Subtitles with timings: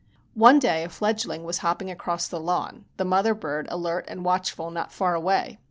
[0.33, 4.71] One day a fledgling was hopping across the lawn, the mother bird alert and watchful,
[4.71, 5.59] not far away.